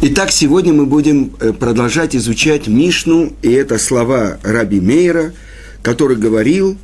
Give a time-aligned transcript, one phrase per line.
[0.00, 5.32] Итак, сегодня мы будем э, продолжать изучать Мишну, и это слова Раби Мейра,
[5.82, 6.78] который говорил,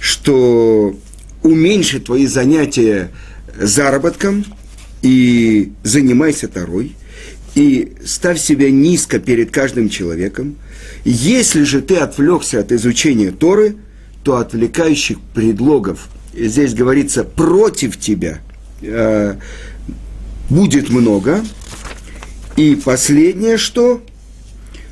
[0.00, 0.98] что
[1.44, 3.12] уменьши твои занятия
[3.56, 4.44] заработком
[5.00, 6.96] и занимайся Тарой,
[7.54, 10.56] и ставь себя низко перед каждым человеком.
[11.04, 13.76] Если же ты отвлекся от изучения Торы,
[14.24, 18.40] то отвлекающих предлогов, здесь говорится, против тебя,
[18.82, 19.36] э,
[20.48, 21.44] будет много–
[22.60, 24.02] и последнее что?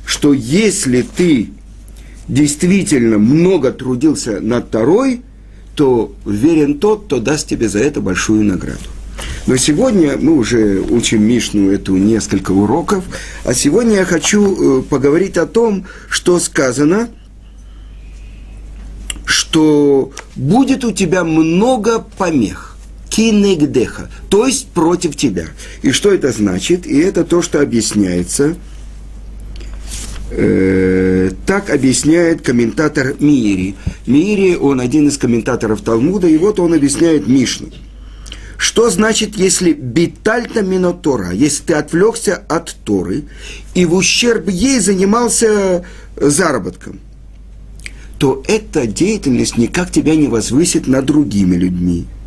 [0.05, 1.49] Что если ты
[2.27, 5.21] действительно много трудился над второй,
[5.75, 8.89] то верен тот, кто даст тебе за это большую награду.
[9.47, 13.03] Но сегодня мы уже учим Мишну эту несколько уроков,
[13.43, 17.09] а сегодня я хочу э, поговорить о том, что сказано,
[19.25, 22.68] что будет у тебя много помех
[23.09, 25.47] кинегдеха, то есть против тебя.
[25.81, 26.85] И что это значит?
[26.85, 28.55] И это то, что объясняется.
[30.31, 33.75] Э, так объясняет комментатор Мири.
[34.05, 37.69] Мири, он один из комментаторов Талмуда, и вот он объясняет Мишну.
[38.57, 43.23] Что значит, если битальта минотора, если ты отвлекся от Торы
[43.73, 46.99] и в ущерб ей занимался заработком,
[48.19, 52.05] то эта деятельность никак тебя не возвысит над другими людьми–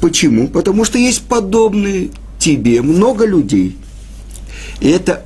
[0.00, 0.48] Почему?
[0.48, 3.76] Потому что есть подобные тебе много людей.
[4.80, 5.24] И это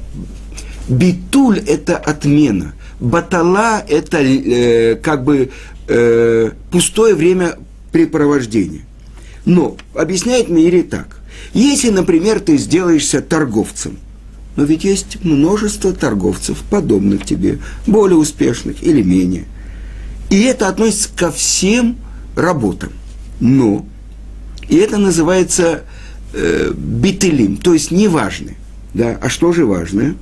[0.89, 2.75] битуль– это отмена.
[3.01, 5.51] Батала– это э, как бы
[5.89, 7.57] э, пустое время
[7.93, 8.83] препровождения.
[9.45, 11.21] Но объясняет Мири так.
[11.55, 13.99] Если, например, ты сделаешься торговцем,
[14.57, 19.47] но ведь есть множество торговцев, подобных тебе, более успешных или менее.
[20.29, 21.97] И это относится ко всем
[22.37, 22.93] работам.
[23.41, 23.87] Но
[24.71, 25.83] и это называется
[26.33, 28.57] э, бителим, то есть неважный.
[28.95, 29.19] Да?
[29.21, 30.15] А что же важное?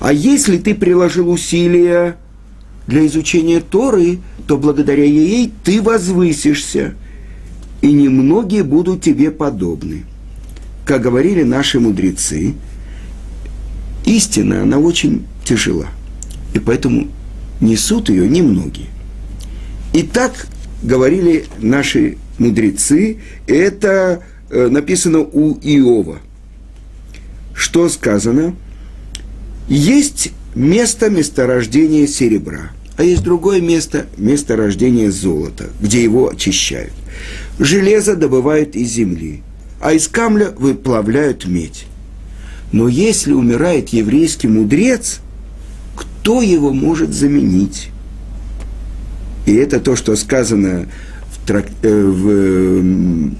[0.00, 2.16] А если ты приложил усилия
[2.86, 6.94] для изучения Торы, то благодаря ей ты возвысишься,
[7.82, 10.04] и немногие будут тебе подобны.
[10.86, 12.54] Как говорили наши мудрецы,
[14.04, 15.88] истина, она очень тяжела,
[16.54, 17.08] и поэтому
[17.60, 18.86] несут ее немногие.
[19.92, 20.46] И так
[20.82, 26.18] говорили наши мудрецы, это э, написано у Иова.
[27.54, 28.56] Что сказано?
[29.68, 36.92] Есть место месторождения серебра, а есть другое место месторождения золота, где его очищают.
[37.58, 39.42] Железо добывают из земли,
[39.80, 41.86] а из камня выплавляют медь.
[42.72, 45.20] Но если умирает еврейский мудрец,
[45.94, 47.90] кто его может заменить?
[49.46, 50.86] И это то, что сказано
[51.46, 53.30] трак, э, в э,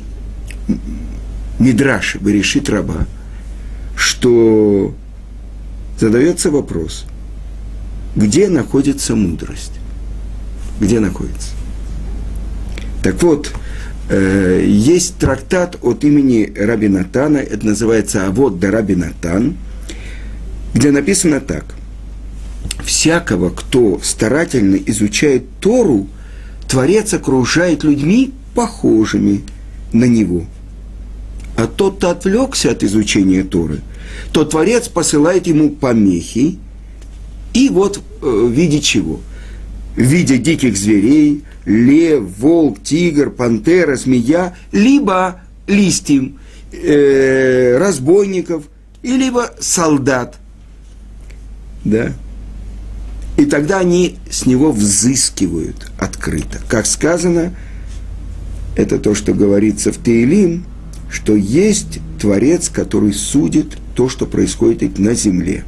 [1.59, 3.07] Мидраше, решит раба,
[3.97, 4.95] что
[5.99, 7.07] задается вопрос,
[8.17, 9.73] где находится мудрость?
[10.81, 11.51] Где находится?
[13.03, 13.53] Так вот,
[14.09, 19.57] э, есть трактат от имени Раби Натана, это называется «Авод да Раби Натан»,
[20.73, 21.65] где написано так.
[22.83, 26.09] «Всякого, кто старательно изучает Тору,
[26.75, 29.43] Творец окружает людьми, похожими
[29.93, 30.45] на него.
[31.57, 33.81] А тот, кто отвлекся от изучения Торы,
[34.33, 36.59] то Творец посылает ему помехи,
[37.53, 39.21] и вот э, в виде чего?
[39.95, 46.33] В виде диких зверей, лев, волк, тигр, пантера, змея, либо листьев,
[46.73, 48.65] э, разбойников,
[49.05, 50.41] и либо солдат.
[51.85, 52.15] Да?
[53.37, 56.61] И тогда они с него взыскивают открыто.
[56.69, 57.55] Как сказано,
[58.77, 60.65] это то, что говорится в Теилим,
[61.11, 65.65] что есть Творец, который судит то, что происходит на земле.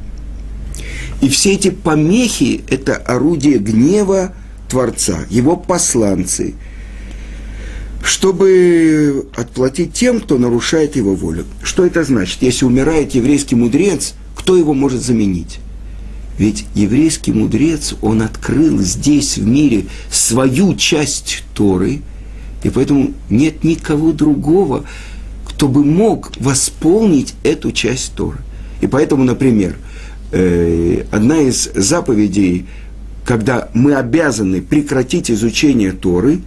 [1.21, 4.33] И все эти помехи– это орудие гнева
[4.69, 6.53] Творца, его посланцы,
[8.03, 11.45] чтобы отплатить тем, кто нарушает его волю.
[11.63, 12.41] Что это значит?
[12.41, 15.59] Если умирает еврейский мудрец, кто его может заменить?
[16.37, 22.01] Ведь еврейский мудрец, он открыл здесь, в мире, свою часть Торы,
[22.63, 24.85] и поэтому нет никого другого,
[25.45, 28.37] кто бы мог восполнить эту часть Торы.
[28.81, 29.77] И поэтому, например,
[30.31, 32.67] э, одна из заповедей,
[33.25, 36.41] когда мы обязаны прекратить изучение Торы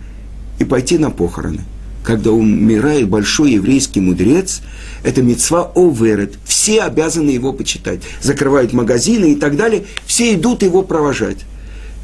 [0.61, 1.65] и пойти на похороны–
[2.05, 4.63] когда умирает большой еврейский мудрец,
[5.03, 6.35] это мецва оверет.
[6.45, 8.01] Все обязаны его почитать.
[8.23, 9.85] Закрывают магазины и так далее.
[10.07, 11.39] Все идут его провожать.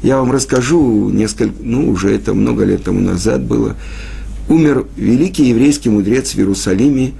[0.03, 3.75] Я вам расскажу несколько, ну, уже это много лет тому назад было.
[4.47, 7.13] Умер великий еврейский мудрец в Иерусалиме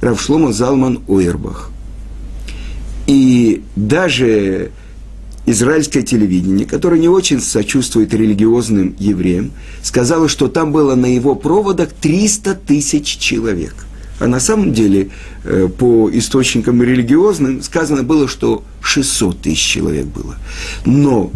[0.00, 1.70] Равшлома Залман Ойербах.
[3.06, 4.70] И даже
[5.46, 9.52] израильское телевидение, которое не очень сочувствует религиозным евреям,
[9.82, 13.74] сказало, что там было на его проводах 300 тысяч человек.
[14.20, 15.10] А на самом деле,
[15.44, 20.36] э, по источникам религиозным, сказано было, что 600 тысяч человек было.
[20.86, 21.32] Но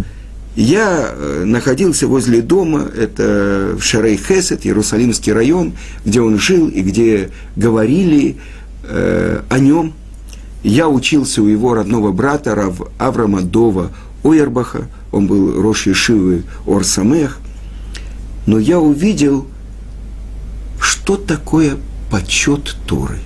[0.55, 5.73] я э, находился возле дома, это в Шарей-Хесет, Иерусалимский район,
[6.05, 8.37] где он жил и где говорили
[8.85, 9.93] э, о нем–
[10.67, 13.93] я учился у его родного брата Рав Аврама Дова
[14.25, 17.39] Ойербаха, он был Роши Шивы Орсамех,
[18.47, 19.47] но я увидел,
[20.81, 21.77] что такое
[22.11, 23.19] почет Торы.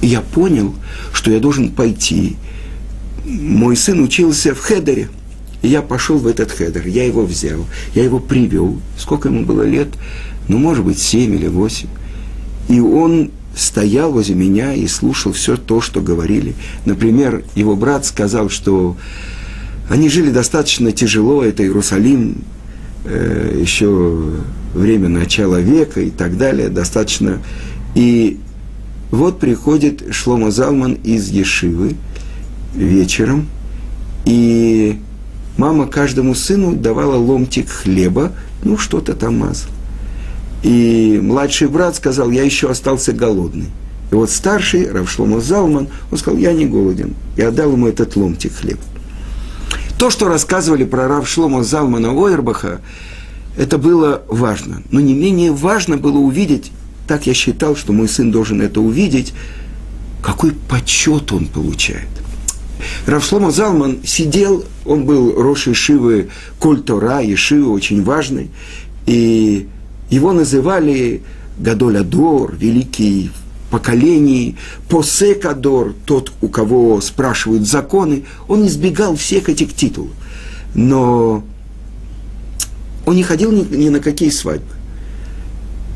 [0.00, 0.74] И я понял,
[1.12, 2.36] что я должен пойти.
[3.26, 5.10] Мой сын учился в Хедере,
[5.60, 8.80] и я пошел в этот хедер, я его взял, я его привел.
[8.96, 9.88] Сколько ему было лет?
[10.48, 11.88] Ну, может быть, семь или восемь.
[12.68, 16.54] И он стоял возле меня и слушал все то, что говорили.
[16.84, 18.96] Например, его брат сказал, что
[19.88, 22.44] они жили достаточно тяжело, это Иерусалим,
[23.04, 24.34] э, еще
[24.74, 27.40] время начала века и так далее, достаточно.
[27.94, 28.38] И
[29.10, 31.96] вот приходит Шлома Залман из Ешивы
[32.74, 33.48] вечером,
[34.26, 34.98] и
[35.56, 38.32] мама каждому сыну давала ломтик хлеба,
[38.64, 39.70] ну, что-то там мазал.
[40.66, 43.68] И младший брат сказал, я еще остался голодный.
[44.10, 47.14] И вот старший, Равшлома Залман, он сказал, я не голоден.
[47.36, 48.80] И отдал ему этот ломтик хлеба.
[49.96, 52.80] То, что рассказывали про Равшлома Залмана Ойербаха,
[53.56, 54.82] это было важно.
[54.90, 56.72] Но не менее важно было увидеть,
[57.06, 59.34] так я считал, что мой сын должен это увидеть,
[60.20, 62.08] какой почет он получает.
[63.06, 66.28] Равшлома Залман сидел, он был Роши Шивы
[66.58, 68.50] Культора, Ешивы, очень важный,
[69.06, 69.68] и
[70.10, 71.22] его называли
[71.58, 73.30] Гадолядор, великий
[73.70, 74.56] поколений,
[74.88, 80.12] Посекадор, тот, у кого спрашивают законы, он избегал всех этих титулов.
[80.74, 81.42] Но
[83.04, 84.75] он не ходил ни, ни на какие свадьбы.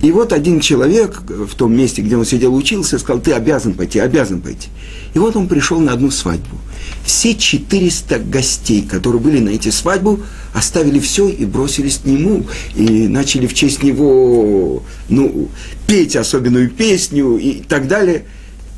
[0.02, 3.98] И вот один человек в том месте, где он сидел, учился, сказал, ты обязан пойти,
[3.98, 4.68] обязан пойти.
[5.12, 6.56] И вот он пришел на одну свадьбу.
[7.04, 10.20] Все 400 гостей, которые были на эти свадьбы,
[10.54, 15.48] оставили все и бросились к нему, и начали в честь него ну,
[15.86, 18.24] петь особенную песню и так далее.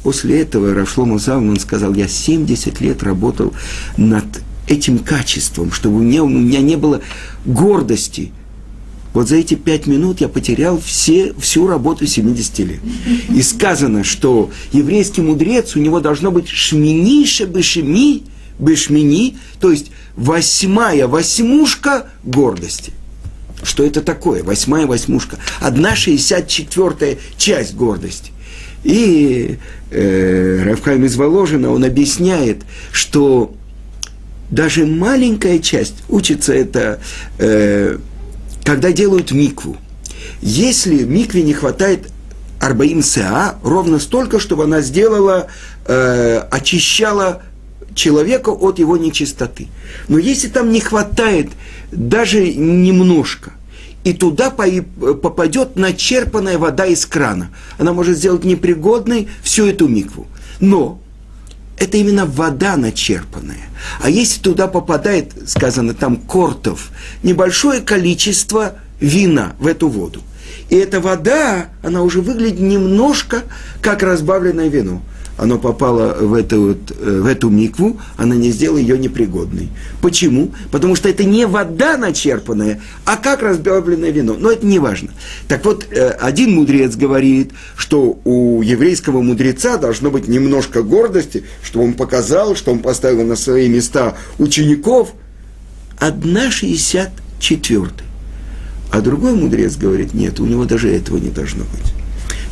[0.02, 3.52] После этого Рафшлома Залман сказал, я 70 лет работал
[3.96, 4.24] над
[4.66, 7.00] этим качеством, чтобы у меня, у меня не было
[7.44, 8.32] гордости–
[9.12, 12.80] вот за эти пять минут я потерял все, всю работу 70 лет.
[13.28, 18.22] И сказано, что еврейский мудрец, у него должно быть шминиша бешеми,
[18.58, 22.92] бешмини, то есть восьмая восьмушка гордости.
[23.62, 24.42] Что это такое?
[24.42, 25.38] Восьмая восьмушка.
[25.60, 28.32] Одна шестьдесят четвертая часть гордости.
[28.82, 29.58] И
[29.90, 33.54] э, Равхайм из Воложина, он объясняет, что
[34.50, 37.00] даже маленькая часть, учится это
[37.38, 37.98] э,
[38.64, 39.76] когда делают микву.
[40.40, 42.08] Если микве не хватает
[42.60, 45.48] арбаим сеа, ровно столько, чтобы она сделала,
[45.86, 47.42] э, очищала
[47.94, 49.68] человека от его нечистоты.
[50.08, 51.50] Но если там не хватает
[51.90, 53.52] даже немножко,
[54.04, 60.26] и туда попадет начерпанная вода из крана, она может сделать непригодной всю эту микву.
[60.58, 61.00] Но
[61.82, 63.68] это именно вода начерпанная.
[64.00, 66.90] А если туда попадает, сказано там, кортов,
[67.24, 70.22] небольшое количество вина в эту воду,
[70.70, 73.42] и эта вода, она уже выглядит немножко
[73.80, 75.02] как разбавленное вино
[75.42, 79.70] оно попало в эту, вот, э, в эту микву, она не сделала ее непригодной.
[80.00, 80.52] Почему?
[80.70, 84.36] Потому что это не вода начерпанная, а как разбавленное вино.
[84.38, 85.10] Но это не важно.
[85.48, 91.80] Так вот, э, один мудрец говорит, что у еврейского мудреца должно быть немножко гордости, что
[91.80, 95.12] он показал, что он поставил на свои места учеников.
[95.98, 98.06] Одна шестьдесят четвертый.
[98.92, 102.01] А другой мудрец говорит, нет, у него даже этого не должно быть.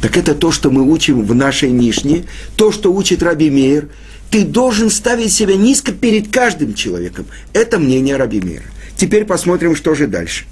[0.00, 2.24] Так это то, что мы учим в нашей Мишне,
[2.56, 3.88] то, что учит Раби Мейер.
[4.30, 7.26] Ты должен ставить себя низко перед каждым человеком.
[7.52, 8.64] Это мнение Раби Мейера.
[8.96, 10.44] Теперь посмотрим, что же дальше.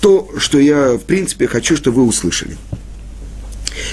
[0.00, 2.56] То, что я, в принципе, хочу, чтобы вы услышали.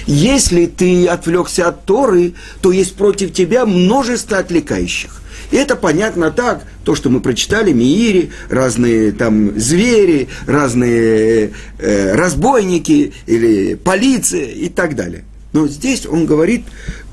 [0.06, 5.23] Если ты отвлекся от Торы, то есть против тебя множество отвлекающих.
[5.54, 13.76] Это понятно так, то, что мы прочитали, Миири, разные там звери, разные э, разбойники или
[13.76, 15.24] полиция и так далее.
[15.54, 16.64] Но здесь он говорит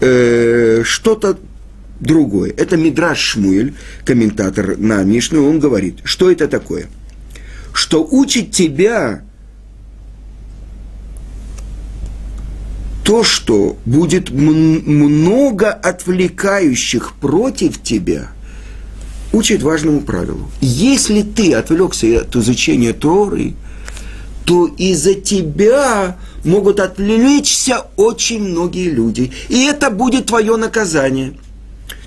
[0.01, 1.39] э, что-то
[2.01, 2.55] другое.
[2.57, 3.75] Это Мидраш Шмуэль,
[4.07, 6.87] комментатор на Мишну, он говорит, что это такое?
[7.75, 9.23] Что учит тебя
[13.05, 18.33] то, что будет много отвлекающих против тебя,
[19.33, 20.51] учит важному правилу.
[20.61, 23.55] Если ты отвлекся от изучения Торы,
[24.45, 29.33] то из-за тебя могут отвлечься очень многие люди.
[29.49, 31.35] И это будет твое наказание.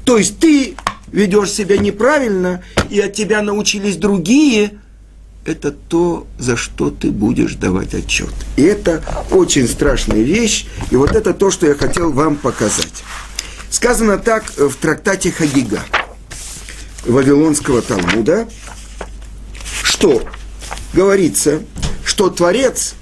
[0.03, 0.75] То есть ты
[1.11, 4.71] ведешь себя неправильно, и от тебя научились другие,
[5.45, 8.33] это то, за что ты будешь давать отчет.
[8.55, 13.03] И это очень страшная вещь, и вот это то, что я хотел вам показать.
[13.69, 15.81] Сказано так в трактате Хагига
[17.05, 18.47] Вавилонского Талмуда,
[19.83, 20.23] что
[20.93, 21.61] говорится,
[22.05, 22.95] что Творец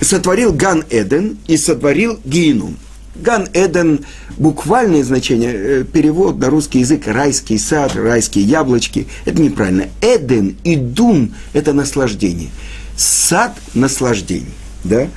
[0.00, 2.78] сотворил Ган-Эден и сотворил Гиенум.
[3.14, 4.00] Ган-Эден,
[4.36, 9.88] буквальное значение, э, перевод на русский язык, райский сад, райские яблочки, это неправильно.
[10.00, 12.50] Эден и Дун– это наслаждение.
[12.96, 15.08] Сад наслаждений, да?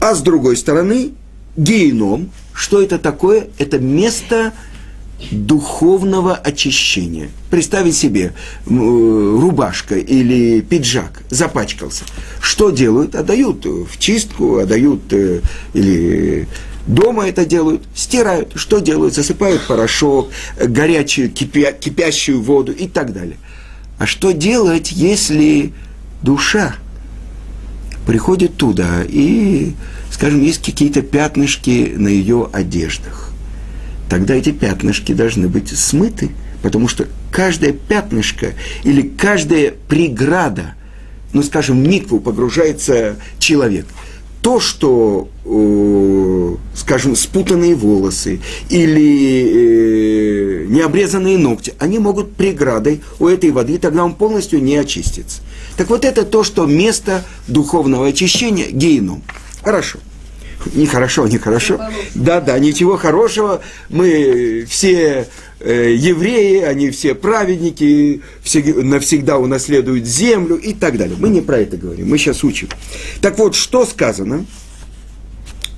[0.00, 1.12] А с другой стороны,
[1.56, 3.48] геном, что это такое?
[3.58, 4.52] Это место
[5.30, 7.28] духовного очищения.
[7.50, 8.32] Представить себе,
[8.66, 12.04] рубашка или пиджак запачкался.
[12.40, 13.14] Что делают?
[13.14, 15.40] Отдают в чистку, отдают э,
[15.74, 16.48] или
[16.86, 18.52] Дома это делают, стирают.
[18.54, 19.14] Что делают?
[19.14, 23.36] Засыпают порошок, горячую, кипя, кипящую воду и так далее.
[23.98, 25.72] А что делать, если
[26.22, 26.74] душа
[28.06, 29.74] приходит туда и,
[30.10, 33.30] скажем, есть какие-то пятнышки на ее одеждах?
[34.08, 36.30] Тогда эти пятнышки должны быть смыты,
[36.62, 40.74] потому что каждое пятнышко или каждая преграда,
[41.32, 43.86] ну, скажем, в никву погружается человек–
[44.42, 53.50] то, что, э, скажем, спутанные волосы или э, необрезанные ногти, они могут преградой у этой
[53.50, 55.42] воды, тогда он полностью не очистится.
[55.76, 59.22] Так вот это то, что место духовного очищения– гейном.
[59.62, 59.98] Хорошо.
[60.74, 61.80] Нехорошо, нехорошо.
[62.14, 63.62] Да, да, ничего хорошего.
[63.88, 65.26] Мы все
[65.60, 71.16] э, евреи, они все праведники, все, навсегда унаследуют землю и так далее.
[71.18, 72.68] Мы не про это говорим, мы сейчас учим.
[73.20, 74.44] Так вот, что сказано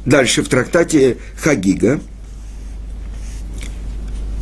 [0.05, 2.01] дальше в трактате Хагига?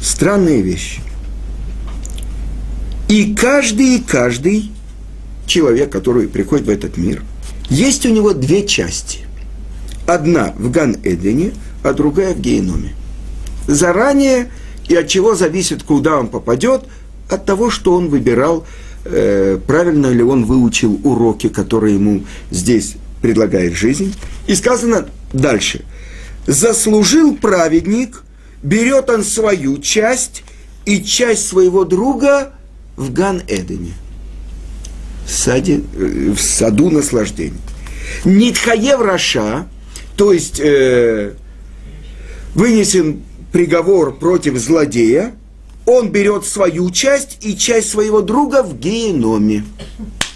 [0.01, 1.01] Странные вещи.
[3.09, 4.71] И каждый, и каждый
[5.47, 7.23] человек, который приходит в этот мир,
[7.69, 9.30] есть у него две части.
[10.15, 11.53] Одна в Ган-Эдене,
[11.85, 12.95] а другая в Гейноме.
[13.69, 14.51] Заранее
[14.89, 16.83] и от чего зависит, куда он попадет,
[17.29, 18.67] от того, что он выбирал,
[19.05, 24.13] э, правильно ли он выучил уроки, которые ему здесь предлагает жизнь.
[24.49, 25.85] И сказано дальше.
[26.45, 28.25] Заслужил праведник,
[28.65, 30.43] берет он свою часть
[30.87, 32.51] и часть своего друга
[32.97, 33.93] в Ган-Эдене.
[35.25, 37.61] В, саде, э, в саду наслаждений.
[38.25, 39.69] Нитхаев Раша,
[40.21, 41.33] то есть э,
[42.55, 43.23] вынесен
[43.53, 45.33] приговор против злодея,
[45.87, 49.65] он берет свою часть и часть своего друга в геноме.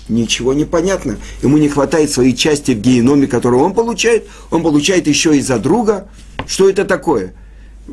[0.08, 1.18] Ничего не понятно.
[1.42, 4.26] Ему не хватает своей части в геноме, которую он получает.
[4.50, 6.08] Он получает еще и за друга.
[6.46, 7.34] Что это такое?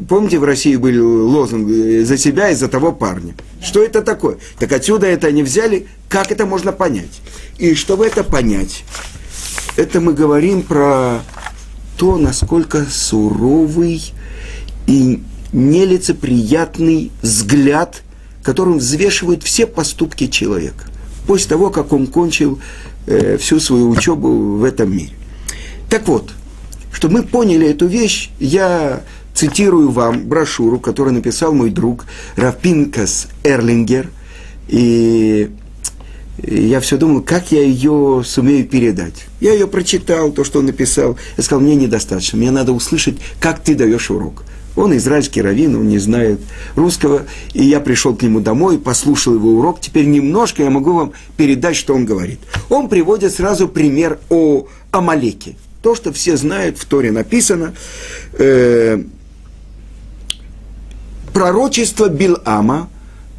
[0.07, 3.36] Помните, в России были лозунги «за себя и за того парня».
[3.62, 4.38] Что это такое?
[4.60, 5.88] Так отсюда это они взяли.
[6.07, 7.19] Как это можно понять?
[7.57, 8.86] И чтобы это понять,
[9.75, 11.19] это мы говорим про
[11.98, 14.13] то, насколько суровый
[14.88, 15.21] и
[15.53, 18.03] нелицеприятный взгляд,
[18.43, 20.86] которым взвешивают все поступки человека
[21.27, 22.60] после того, как он кончил
[23.05, 25.13] э, всю свою учебу в этом мире.
[25.89, 26.31] Так вот,
[26.91, 29.01] чтобы мы поняли эту вещь, я
[29.33, 32.05] цитирую вам брошюру, которую написал мой друг
[32.36, 34.10] Рафпинкас Эрлингер,
[34.67, 35.51] и
[36.43, 39.25] я все думал, как я ее сумею передать.
[39.39, 41.17] Я ее прочитал, то, что он написал.
[41.38, 44.43] Я сказал, мне недостаточно, мне надо услышать, как ты даешь урок.
[44.75, 46.39] Он израильский раввин, он не знает
[46.75, 47.24] русского.
[47.53, 49.81] И я пришел к нему домой, послушал его урок.
[49.81, 52.39] Теперь немножко я могу вам передать, что он говорит.
[52.69, 55.55] Он приводит сразу пример о Амалеке.
[55.81, 57.74] То, что все знают, в Торе написано.
[58.33, 59.03] Э,
[61.33, 62.89] пророчество Билама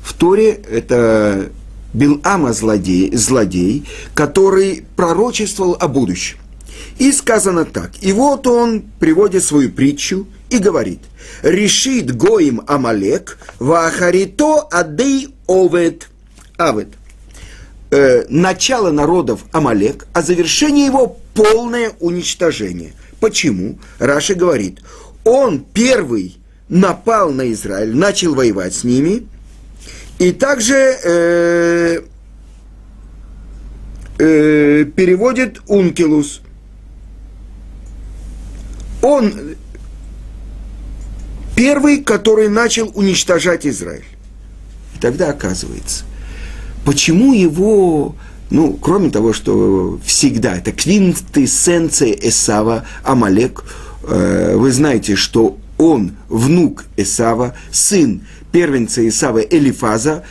[0.02, 1.50] в Торе это
[1.92, 6.38] Билама злодей, злодей, который пророчествовал о будущем.
[6.98, 7.90] И сказано так.
[8.00, 11.00] И вот он приводит свою притчу и говорит.
[11.42, 16.08] Решит Гоим Амалек, Вахарито Адей Овет.
[16.56, 16.88] Авет.
[17.90, 22.94] Э, начало народов Амалек, а завершение его полное уничтожение.
[23.20, 23.78] Почему?
[23.98, 24.80] Раши говорит,
[25.24, 29.26] он первый напал на Израиль, начал воевать с ними,
[30.18, 32.00] и также э,
[34.18, 36.42] э, переводит Ункилус.
[39.02, 39.56] Он
[41.56, 44.04] первый, который начал уничтожать Израиль.
[45.00, 46.04] тогда оказывается,
[46.84, 48.14] почему его,
[48.50, 53.64] ну, кроме того, что всегда это квинтэссенция Эсава, Амалек,
[54.04, 60.24] э, вы знаете, что он внук Эсава, сын первенца Исава Элифаза,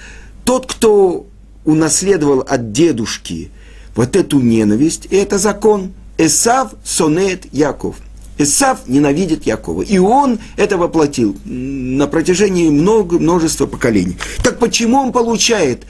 [0.46, 1.28] тот, кто
[1.66, 3.52] унаследовал от дедушки
[3.96, 5.94] вот эту ненависть, и это закон.
[6.18, 7.96] Эсав сонет Яков.
[8.38, 9.82] Эсав ненавидит Якова.
[9.82, 14.18] И он это воплотил на протяжении много, множества поколений.
[14.44, 15.84] Так почему он получает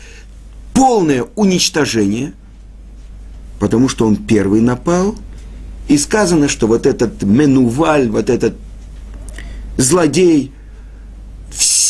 [0.74, 2.34] полное уничтожение?
[3.60, 5.16] Потому что он первый напал.
[5.88, 8.56] И сказано, что вот этот Менуваль, вот этот
[9.78, 10.54] злодей,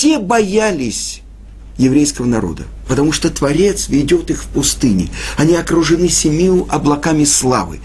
[0.01, 1.21] все боялись
[1.77, 5.09] еврейского народа, потому что Творец ведет их в пустыне.
[5.37, 7.81] Они окружены семью облаками славы.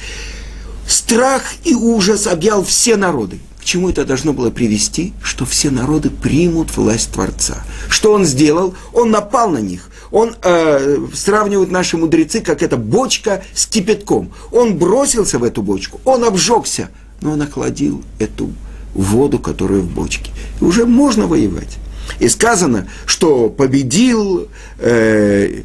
[0.89, 3.39] Страх и ужас объял все народы.
[3.61, 5.13] К чему это должно было привести?
[5.23, 7.63] Что все народы примут власть Творца.
[7.91, 8.75] Что он сделал?
[8.95, 9.91] Он напал на них.
[10.11, 14.33] Он э, сравнивает наши мудрецы, как эта бочка с кипятком.
[14.53, 16.89] Он бросился в эту бочку, он обжегся,
[17.21, 18.51] но он охладил эту
[18.95, 20.31] воду, которая в бочке.
[20.63, 21.77] И уже можно воевать.
[22.19, 24.49] И сказано, что победил
[24.79, 25.63] э,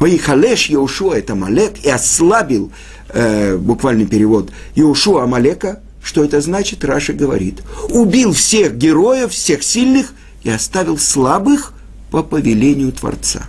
[0.00, 2.72] Яушуа, это Малек, и ослабил,
[3.08, 5.80] э, буквальный перевод, Яушуа Амалека.
[6.02, 6.84] Что это значит?
[6.84, 7.62] Раша говорит.
[7.90, 11.74] Убил всех героев, всех сильных и оставил слабых
[12.10, 13.42] по повелению Творца.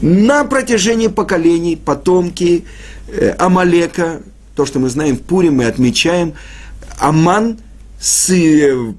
[0.00, 2.64] На протяжении поколений потомки
[3.08, 4.22] э, Амалека,
[4.54, 6.34] то, что мы знаем в Пуре, мы отмечаем,
[7.00, 7.58] Аман,
[8.00, 8.92] с, э,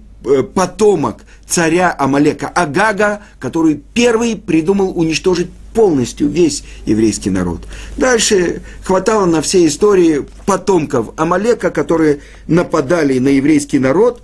[0.54, 7.68] потомок царя Амалека Агага, который первый придумал уничтожить полностью весь еврейский народ.
[7.98, 14.22] Дальше хватало на все истории потомков Амалека, которые нападали на еврейский народ.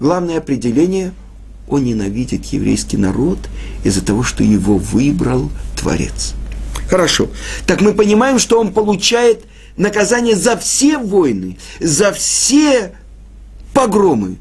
[0.00, 1.12] Главное определение–
[1.68, 3.38] он ненавидит еврейский народ
[3.84, 6.34] из-за того, что его выбрал Творец.
[6.88, 7.28] Хорошо.
[7.66, 9.44] Так мы понимаем, что он получает
[9.76, 12.94] наказание за все войны, за все
[13.72, 14.36] погромы,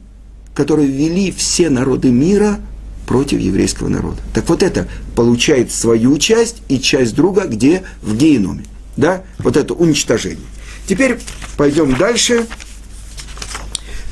[0.53, 2.59] которые вели все народы мира
[3.07, 4.17] против еврейского народа.
[4.33, 8.65] Так вот это получает свою часть и часть друга, где в геноме.
[8.95, 9.23] Да?
[9.39, 10.45] Вот это уничтожение.
[10.87, 11.19] Теперь
[11.57, 12.45] пойдем дальше.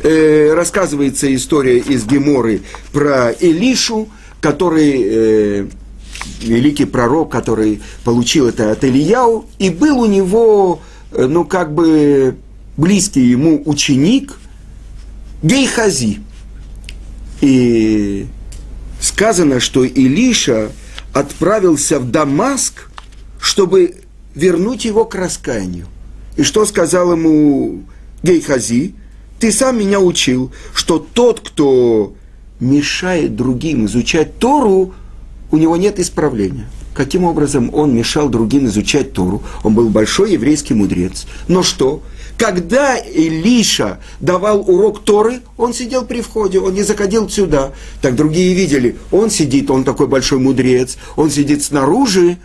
[0.03, 5.67] Э, рассказывается история из Геморы про Элишу, который э,
[6.41, 12.35] великий пророк, который получил это от Ильяу, и был у него, э, ну, как бы
[12.77, 14.39] близкий ему ученик
[15.43, 16.19] Гейхази.
[17.41, 18.27] И
[18.99, 20.71] сказано, что Илиша
[21.13, 22.89] отправился в Дамаск,
[23.39, 23.95] чтобы
[24.35, 25.87] вернуть его к раскаянию.
[26.37, 27.83] И что сказал ему
[28.23, 28.95] Гейхази?
[29.39, 32.13] Ты сам меня учил, что тот, кто
[32.59, 34.93] мешает другим изучать Тору,
[35.49, 36.69] у него нет исправления.
[36.93, 39.41] Каким образом он мешал другим изучать Тору?
[39.63, 41.25] Он был большой еврейский мудрец.
[41.47, 42.03] Но что?
[42.37, 47.71] Когда Илиша давал урок Торы, он сидел при входе, он не заходил сюда.
[48.01, 52.37] Так другие видели, он сидит, он такой большой мудрец, он сидит снаружи.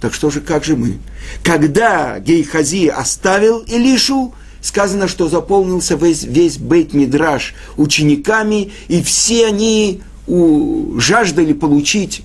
[0.00, 0.98] Так что же, как же мы?
[1.42, 10.98] Когда Гейхази оставил Илишу, сказано, что заполнился весь, весь Бейт-Мидраш учениками, и все они у,
[10.98, 12.22] жаждали получить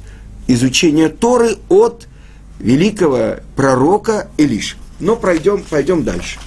[0.48, 2.08] изучение Торы от
[2.60, 4.78] великого пророка Илиша.
[5.00, 6.40] Но пройдем, пойдем дальше.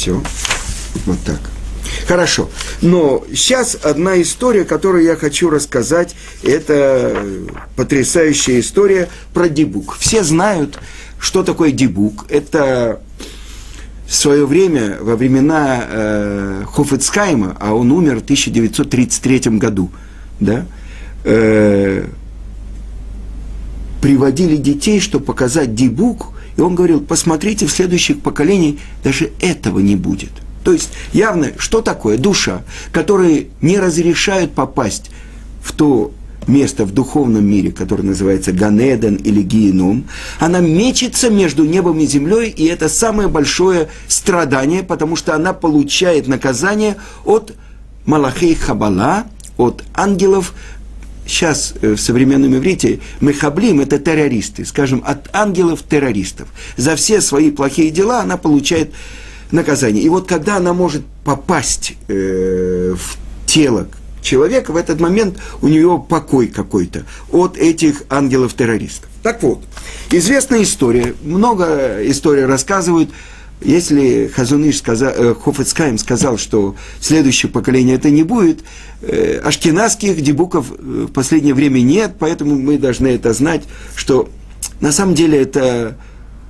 [0.00, 0.18] Все.
[1.04, 1.40] Вот так.
[2.08, 2.48] Хорошо.
[2.80, 7.22] Но сейчас одна история, которую я хочу рассказать, это
[7.76, 9.98] потрясающая история про дебук.
[9.98, 10.78] Все знают,
[11.18, 12.24] что такое дебук.
[12.30, 13.02] Это
[14.08, 19.90] в свое время, во времена э, Хофицхайма, а он умер в 1933 году,
[20.40, 20.64] да,
[21.24, 22.06] э,
[24.00, 29.96] приводили детей, чтобы показать дебук– и он говорил, посмотрите, в следующих поколениях даже этого не
[29.96, 30.30] будет.
[30.62, 35.10] То есть явно, что такое душа, которая не разрешают попасть
[35.62, 36.12] в то
[36.46, 40.04] место в духовном мире, которое называется Ганеден или Гиеном,
[40.38, 46.28] она мечется между небом и землей, и это самое большое страдание, потому что она получает
[46.28, 47.54] наказание от
[48.04, 49.24] Малахей Хабала,
[49.56, 50.52] от ангелов,
[51.30, 56.48] сейчас э, в современном иврите мехаблим– это террористы, скажем, от ангелов-террористов.
[56.76, 58.92] За все свои плохие дела она получает
[59.50, 60.02] наказание.
[60.02, 63.16] И вот когда она может попасть э, в
[63.46, 63.88] тело
[64.22, 69.08] человека, в этот момент у нее покой какой-то от этих ангелов-террористов.
[69.22, 69.62] Так вот,
[70.10, 73.10] известная история, много историй рассказывают
[73.60, 78.60] если Хазуныш сказал, э, Хофецкайм сказал, что следующее поколение это не будет,
[79.02, 83.62] э, ашкенадских дебуков э, в последнее время нет, поэтому мы должны это знать,
[83.94, 84.28] что
[84.80, 85.96] на самом деле это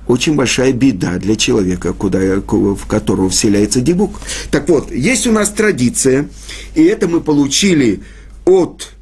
[0.07, 4.19] очень большая беда для человека, куда, в которого вселяется дебук.
[4.49, 6.27] Так вот, есть у нас традиция,
[6.75, 8.01] и это мы получили
[8.45, 8.93] от,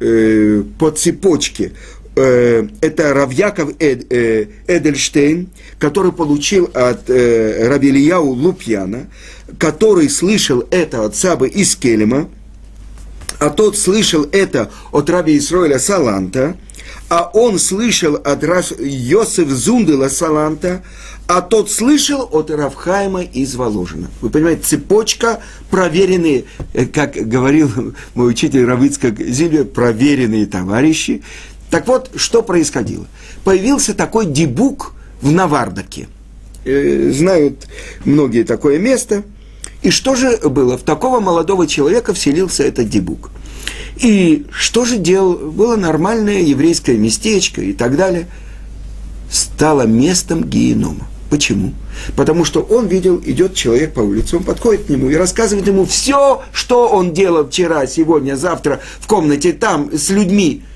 [0.00, 1.72] э, по цепочке
[2.16, 5.48] э, это Равьяков Эд, э, Эдельштейн,
[5.78, 9.08] который получил от э, Равильяу Лупьяна,
[9.58, 12.28] который слышал это от Сабы из Келема,
[13.38, 16.56] а тот слышал это от Раби Исроиля Саланта,
[17.08, 20.82] а он слышал от Раш Йосеф Зундела Саланта,
[21.26, 24.10] а тот слышал от Равхайма из Воложина.
[24.20, 27.70] Вы понимаете, цепочка проверенные, э, как говорил
[28.14, 31.22] мой учитель Равицкак Зилья, проверенные товарищи,
[31.70, 33.06] так вот, что происходило?
[33.42, 36.08] Появился такой дебук в Навардаке.
[36.64, 37.66] Э, знают
[38.04, 39.22] многие такое место.
[39.82, 40.78] И что же было?
[40.78, 43.30] В такого молодого человека вселился этот дебук.
[43.96, 45.34] И что же делал?
[45.34, 48.28] Было нормальное еврейское местечко и так далее.
[49.30, 51.06] Стало местом генома.
[51.28, 51.72] Почему?
[52.16, 55.84] Потому что он видел, идет человек по улице, он подходит к нему и рассказывает ему
[55.84, 60.62] все, что он делал вчера, сегодня, завтра в комнате там с людьми–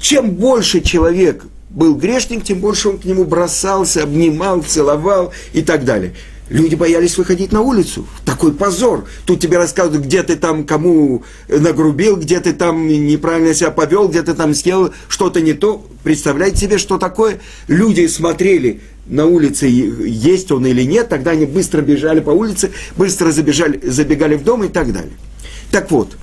[0.00, 5.84] чем больше человек был грешник, тем больше он к нему бросался, обнимал, целовал и так
[5.84, 6.14] далее.
[6.50, 8.06] Люди боялись выходить на улицу.
[8.26, 9.06] Такой позор.
[9.24, 14.22] Тут тебе рассказывают, где ты там кому нагрубил, где ты там неправильно себя повел, где
[14.22, 15.86] ты там съел что-то не то.
[16.02, 17.40] Представляете себе, что такое?
[17.66, 23.30] Люди смотрели на улице, есть он или нет, тогда они быстро бежали по улице, быстро
[23.30, 25.12] забежали, забегали в дом и так далее.
[25.70, 26.16] Так вот,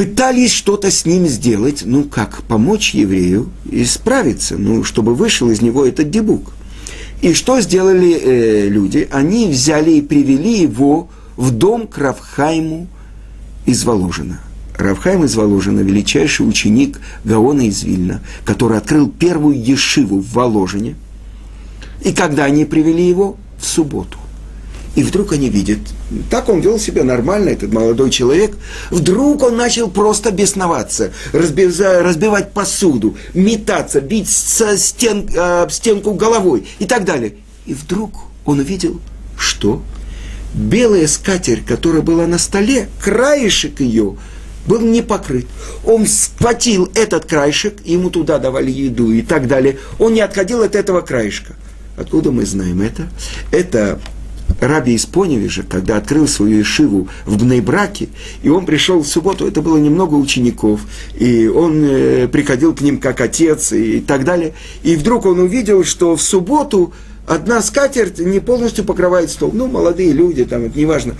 [0.00, 5.84] пытались что-то с ним сделать, ну как, помочь еврею исправиться, ну, чтобы вышел из него
[5.84, 6.54] этот дебук.
[7.20, 9.06] И что сделали э, люди?
[9.10, 12.88] Они взяли и привели его в дом к Равхайму
[13.66, 14.40] из Воложина.
[14.78, 20.94] Равхайм из Воложина, величайший ученик Гаона из Вильна, который открыл первую ешиву в Воложине.
[22.02, 23.36] И когда они привели его?
[23.58, 24.16] В субботу.
[24.96, 25.78] И вдруг они видят,
[26.30, 28.56] так он вел себя нормально, этот молодой человек.
[28.90, 36.86] Вдруг он начал просто бесноваться, разбивать посуду, метаться, бить со стен, э, стенку головой и
[36.86, 37.34] так далее.
[37.66, 38.12] И вдруг
[38.44, 39.00] он увидел,
[39.38, 39.80] что
[40.54, 44.16] белая скатерть, которая была на столе, краешек ее
[44.66, 45.46] был не покрыт.
[45.84, 49.78] Он схватил этот краешек, ему туда давали еду и так далее.
[49.98, 51.54] Он не отходил от этого краешка.
[51.96, 53.08] Откуда мы знаем это?
[53.50, 54.00] Это
[54.60, 58.08] Раби из Поневижа, когда открыл свою ишиву в Бнейбраке,
[58.42, 60.80] и он пришел в субботу, это было немного учеников,
[61.18, 65.84] и он э, приходил к ним как отец и так далее, и вдруг он увидел,
[65.84, 66.92] что в субботу
[67.26, 69.50] одна скатерть не полностью покрывает стол.
[69.52, 71.14] Ну, молодые люди, там, это неважно.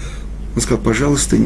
[0.55, 1.37] Он сказал, пожалуйста,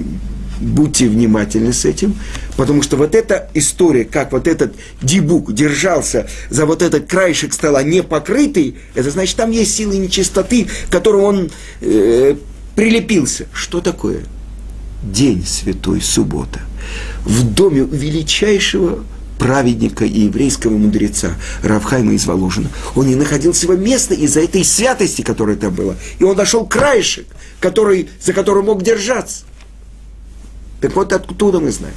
[0.60, 2.16] будьте внимательны с этим,
[2.56, 7.82] потому что вот эта история, как вот этот дебук держался за вот этот краешек стола
[7.82, 12.36] не покрытый, это значит, там есть силы нечистоты, к которым он э,
[12.74, 13.46] прилепился.
[13.52, 14.20] Что такое?
[15.02, 16.60] День святой суббота.
[17.24, 19.04] В доме величайшего
[19.38, 22.70] праведника и еврейского мудреца Равхайма из Воложина.
[22.94, 25.96] Он не находил своего места из-за этой святости, которая там была.
[26.18, 27.26] И он нашел краешек,
[27.60, 29.44] который, за который мог держаться.
[30.84, 31.94] Так вот, откуда мы знаем.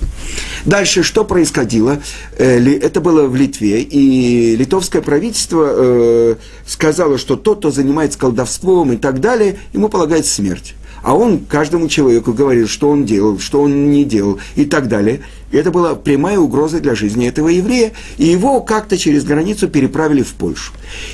[0.63, 2.01] Дальше, что происходило?
[2.37, 8.93] Э, это было в Литве, и литовское правительство э, сказало, что тот, кто занимается колдовством
[8.93, 10.73] и так далее, ему полагается смерть.
[11.03, 15.19] А он каждому человеку говорил, что он делал, что он не делал и так далее.
[15.51, 20.23] И это была прямая угроза для жизни этого еврея, и его как-то через границу переправили
[20.23, 20.71] в Польшу.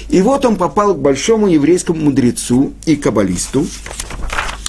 [0.10, 3.66] И вот он попал к большому еврейскому мудрецу и каббалисту,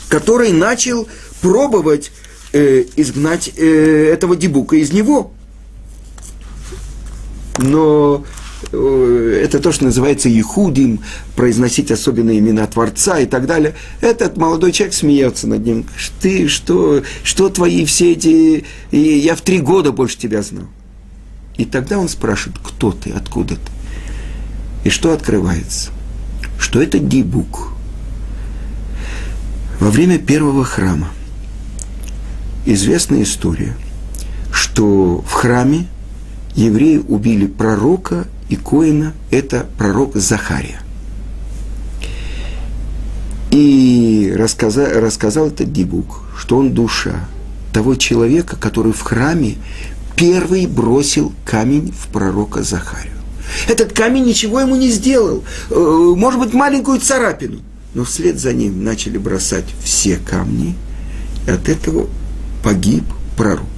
[0.08, 1.06] который начал
[1.42, 2.10] пробовать
[2.54, 5.32] э, изгнать э, этого дебука из него.
[7.58, 8.24] Но
[8.72, 11.00] э, это то, что называется Ихудим,
[11.36, 13.74] произносить особенные имена Творца и так далее.
[14.00, 15.84] Этот молодой человек смеется над ним.
[16.20, 18.64] Ты, что, что твои все эти...
[18.92, 20.66] И я в три года больше тебя знал.
[21.56, 23.70] И тогда он спрашивает, кто ты, откуда ты.
[24.84, 25.90] И что открывается?
[26.58, 27.68] Что это дебук.
[29.80, 31.10] Во время первого храма–
[32.66, 33.76] известная история,
[34.52, 35.86] что в храме
[36.54, 40.80] евреи убили пророка и коина, это пророк Захария.
[43.50, 47.28] И рассказал, рассказал этот Дибук, что он душа
[47.72, 49.56] того человека, который в храме
[50.16, 53.12] первый бросил камень в пророка Захарию.
[53.68, 55.74] Этот камень ничего ему не сделал, э,
[56.16, 57.60] может быть, маленькую царапину.
[57.94, 60.74] но вслед за ним начали бросать все камни,
[61.46, 62.08] и от этого
[62.64, 63.04] погиб
[63.36, 63.68] пророк.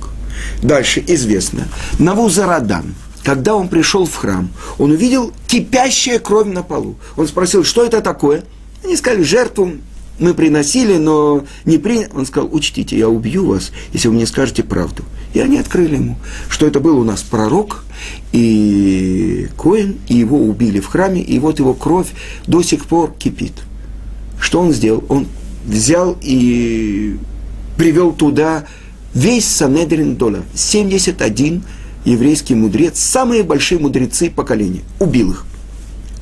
[0.62, 1.66] Дальше известно.
[1.99, 2.94] Навузарадан,
[3.25, 6.94] когда он пришел в храм, он увидел кипящая кровь на полу.
[7.16, 8.44] Он спросил, что это такое?
[8.85, 9.72] Они сказали, жертву
[10.18, 12.09] мы приносили, но не приняли.
[12.14, 15.03] Он сказал, учтите, я убью вас, если вы мне скажете правду.
[15.35, 16.16] И они открыли ему,
[16.49, 17.85] что это был у нас пророк,
[18.33, 22.09] и Коин, и его убили в храме, и вот его кровь
[22.46, 23.53] до сих пор кипит.
[24.40, 25.05] Что он сделал?
[25.09, 25.27] Он
[25.66, 27.18] взял и
[27.76, 28.64] привел туда
[29.14, 31.62] весь Санедрин Доля, 71
[32.04, 35.46] еврейский мудрец, самые большие мудрецы поколения, убил их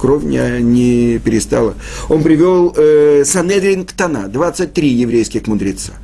[0.05, 1.75] кровь не, не перестала.
[2.11, 5.95] Он привел э, Санедрин Ктана, 23 еврейских мудреца.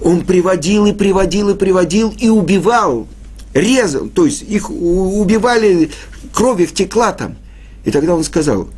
[0.00, 3.06] Он приводил и приводил и приводил и убивал,
[3.52, 5.90] резал, то есть их убивали,
[6.32, 7.36] кровь их текла там.
[7.84, 8.68] И тогда он сказал,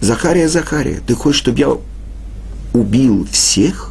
[0.00, 1.76] Захария, Захария, ты хочешь, чтобы я
[2.72, 3.87] убил всех?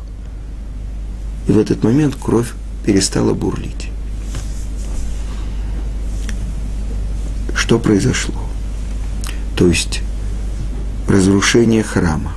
[1.47, 2.51] И в этот момент кровь
[2.85, 3.89] перестала бурлить.
[7.55, 8.35] Что произошло?
[9.55, 10.01] То есть
[11.07, 12.33] разрушение храма,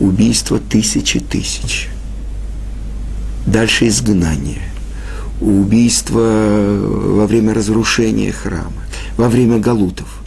[0.00, 1.88] убийство тысячи тысяч,
[3.46, 4.62] дальше изгнание,
[5.40, 8.82] убийство во время разрушения храма,
[9.16, 10.20] во время галутов.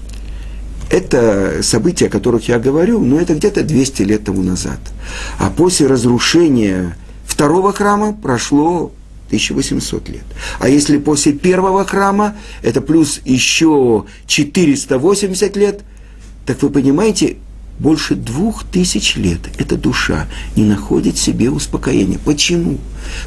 [0.90, 4.80] Это события, о которых я говорю, но это где-то 200 лет тому назад.
[5.38, 6.96] А после разрушения
[7.40, 8.92] второго храма прошло
[9.28, 10.26] 1800 лет.
[10.60, 15.80] А если после первого храма, это плюс еще 480 лет,
[16.46, 17.38] так вы понимаете,
[17.80, 22.20] больше двух тысяч лет эта душа не находит себе успокоения.
[22.26, 22.78] Почему?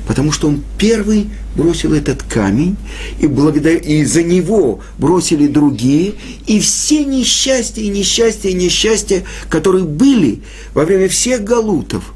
[0.06, 2.76] Потому что он первый бросил этот камень,
[3.18, 10.42] и, благодаря, и за него бросили другие, и все несчастья, несчастья, несчастья, которые были
[10.74, 12.12] во время всех галутов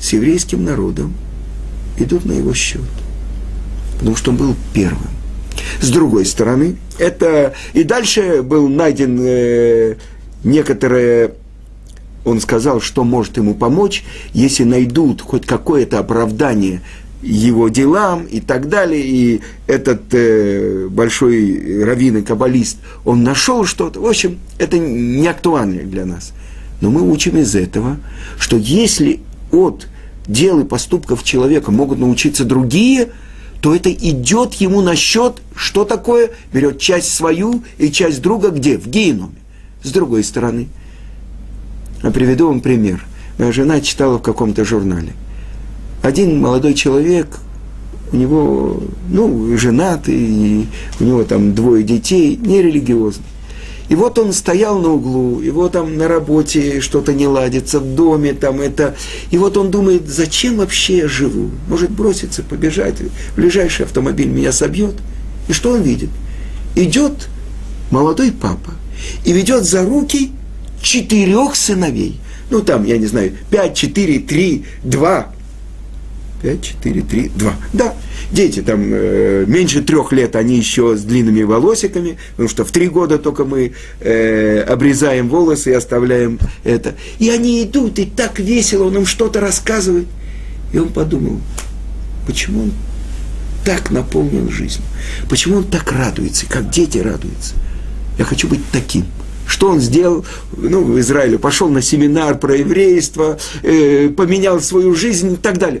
[0.00, 1.14] с еврейским народом,
[1.98, 2.80] идут на его счет.
[3.98, 5.08] Потому что он был первым.
[5.80, 9.94] С другой стороны, это и дальше был найден э,
[10.42, 11.34] некоторые,
[12.24, 16.82] он сказал, что может ему помочь, если найдут хоть какое-то оправдание
[17.22, 19.02] его делам и так далее.
[19.02, 24.00] И этот э, большой раввин и каббалист, он нашел что-то.
[24.00, 26.32] В общем, это не актуально для нас.
[26.80, 27.96] Но мы учим из этого,
[28.38, 29.20] что если
[29.54, 29.86] от
[30.26, 33.10] дел и поступков человека могут научиться другие,
[33.60, 38.76] то это идет ему на счет, что такое, берет часть свою и часть друга где?
[38.76, 39.36] В геноме.
[39.82, 40.68] С другой стороны,
[42.02, 43.04] я приведу вам пример.
[43.38, 45.12] Моя жена читала в каком-то журнале.
[46.02, 47.38] Один молодой человек,
[48.12, 50.66] у него, ну, женат, и
[51.00, 53.24] у него там двое детей, нерелигиозный.
[53.88, 58.32] И вот он стоял на углу, его там на работе что-то не ладится, в доме
[58.32, 58.96] там это.
[59.30, 61.50] И вот он думает, зачем вообще я живу?
[61.68, 62.96] Может броситься, побежать,
[63.36, 64.94] ближайший автомобиль меня собьет.
[65.48, 66.10] И что он видит?
[66.74, 67.28] Идет
[67.90, 68.72] молодой папа
[69.24, 70.32] и ведет за руки
[70.80, 72.20] четырех сыновей.
[72.50, 75.28] Ну, там, я не знаю, пять, четыре, три, два.
[76.44, 77.54] Пять, четыре, три, два.
[77.72, 77.94] Да,
[78.30, 82.88] дети там э, меньше трех лет, они еще с длинными волосиками, потому что в три
[82.88, 86.96] года только мы э, обрезаем волосы и оставляем это.
[87.18, 90.06] И они идут, и так весело, он им что-то рассказывает.
[90.74, 91.40] И он подумал,
[92.26, 92.72] почему он
[93.64, 94.84] так наполнен жизнью?
[95.30, 97.54] Почему он так радуется, как дети радуются?
[98.18, 99.06] Я хочу быть таким.
[99.46, 100.26] Что он сделал?
[100.58, 105.80] Ну, в Израиле пошел на семинар про еврейство, э, поменял свою жизнь и так далее.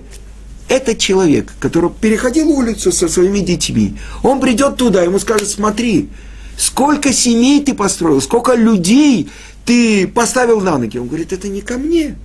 [0.68, 3.96] Это человек, который переходил улицу со своими детьми.
[4.22, 6.08] Он придет туда, ему скажет, смотри,
[6.56, 9.28] сколько семей ты построил, сколько людей
[9.64, 10.98] ты поставил на ноги.
[10.98, 12.16] Он говорит, это не ко мне.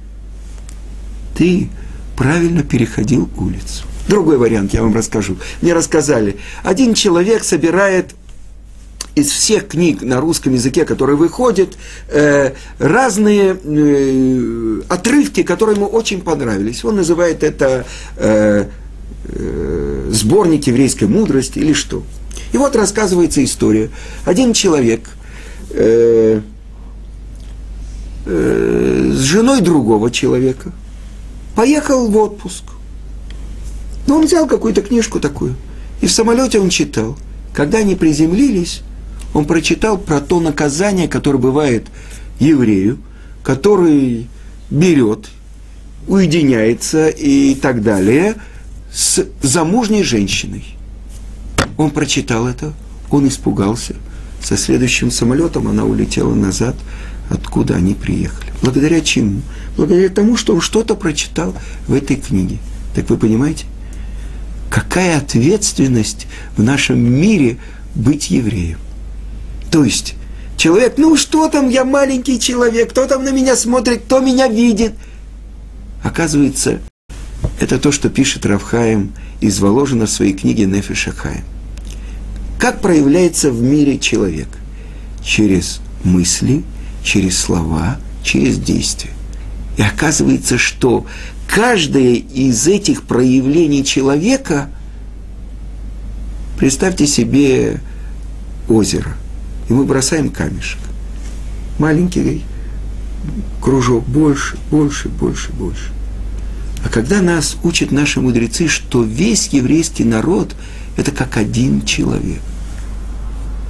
[1.37, 1.69] Ты
[2.15, 3.85] правильно переходил улицу.
[4.07, 5.37] Другой вариант я вам расскажу.
[5.61, 6.37] Мне рассказали.
[6.63, 8.15] Один человек собирает
[9.15, 11.77] из всех книг на русском языке, которые выходят,
[12.09, 16.83] э, разные э, отрывки, которые ему очень понравились.
[16.85, 17.85] Он называет это
[18.17, 18.65] э,
[19.25, 22.03] э, сборник еврейской мудрости или что.
[22.53, 23.89] И вот рассказывается история.
[24.25, 25.09] Один человек
[25.71, 26.41] э,
[28.25, 30.71] э, с женой другого человека
[31.55, 32.63] поехал в отпуск.
[34.07, 35.55] Но он взял какую-то книжку такую.
[36.01, 37.17] И в самолете он читал.
[37.53, 38.81] Когда они приземлились,
[39.33, 41.87] он прочитал про то наказание, которое бывает
[42.39, 42.97] еврею,
[43.43, 44.27] который
[44.69, 45.29] берет,
[46.07, 48.35] уединяется и так далее
[48.91, 50.65] с замужней женщиной.
[51.77, 52.73] Он прочитал это,
[53.11, 53.95] он испугался.
[54.43, 56.75] Со следующим самолетом она улетела назад,
[57.29, 58.51] откуда они приехали.
[58.61, 59.41] Благодаря чему?
[59.77, 61.53] Благодаря тому, что он что-то прочитал
[61.87, 62.57] в этой книге.
[62.95, 63.65] Так вы понимаете?
[64.69, 67.57] Какая ответственность в нашем мире
[67.95, 68.77] быть евреем?
[69.71, 70.15] То есть,
[70.57, 74.93] человек, ну что там, я маленький человек, кто там на меня смотрит, кто меня видит?
[76.03, 76.79] Оказывается,
[77.59, 81.43] это то, что пишет Равхаем из Воложина в своей книге Нефишахаем.
[82.57, 84.47] Как проявляется в мире человек?
[85.23, 86.63] Через мысли,
[87.03, 89.11] через слова, через действия.
[89.77, 91.05] И оказывается, что
[91.47, 94.69] каждое из этих проявлений человека,
[96.57, 97.81] представьте себе
[98.67, 99.15] озеро,
[99.69, 100.79] и мы бросаем камешек.
[101.77, 102.43] Маленький
[103.61, 105.91] кружок, больше, больше, больше, больше.
[106.83, 110.55] А когда нас учат наши мудрецы, что весь еврейский народ–
[110.97, 112.41] это как один человек.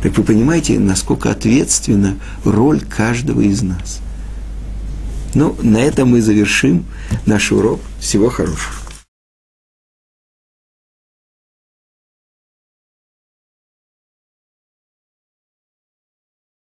[0.01, 3.99] Так вы понимаете, насколько ответственна роль каждого из нас.
[5.35, 6.85] Ну, на этом мы завершим
[7.25, 7.81] наш урок.
[7.99, 8.78] Всего хорошего.